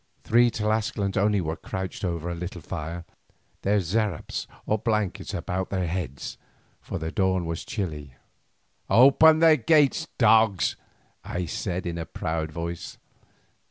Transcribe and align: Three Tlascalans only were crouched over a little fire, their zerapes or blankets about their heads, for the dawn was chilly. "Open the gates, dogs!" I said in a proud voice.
Three 0.23 0.49
Tlascalans 0.49 1.15
only 1.15 1.41
were 1.41 1.55
crouched 1.55 2.03
over 2.03 2.27
a 2.27 2.33
little 2.33 2.63
fire, 2.63 3.05
their 3.61 3.79
zerapes 3.79 4.47
or 4.65 4.79
blankets 4.79 5.31
about 5.31 5.69
their 5.69 5.85
heads, 5.85 6.39
for 6.81 6.97
the 6.97 7.11
dawn 7.11 7.45
was 7.45 7.63
chilly. 7.63 8.15
"Open 8.89 9.37
the 9.37 9.57
gates, 9.57 10.07
dogs!" 10.17 10.75
I 11.23 11.45
said 11.45 11.85
in 11.85 11.99
a 11.99 12.07
proud 12.07 12.51
voice. 12.51 12.97